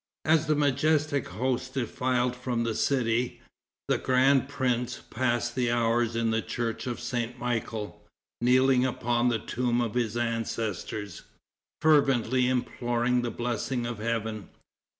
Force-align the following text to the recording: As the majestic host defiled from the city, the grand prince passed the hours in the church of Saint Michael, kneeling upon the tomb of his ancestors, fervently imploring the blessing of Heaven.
As 0.25 0.47
the 0.47 0.55
majestic 0.55 1.27
host 1.27 1.75
defiled 1.75 2.35
from 2.35 2.63
the 2.63 2.73
city, 2.73 3.39
the 3.87 3.99
grand 3.99 4.49
prince 4.49 4.99
passed 5.11 5.53
the 5.53 5.69
hours 5.69 6.15
in 6.15 6.31
the 6.31 6.41
church 6.41 6.87
of 6.87 6.99
Saint 6.99 7.37
Michael, 7.37 8.03
kneeling 8.41 8.83
upon 8.83 9.29
the 9.29 9.37
tomb 9.37 9.79
of 9.79 9.93
his 9.93 10.17
ancestors, 10.17 11.21
fervently 11.83 12.47
imploring 12.47 13.21
the 13.21 13.29
blessing 13.29 13.85
of 13.85 13.99
Heaven. 13.99 14.49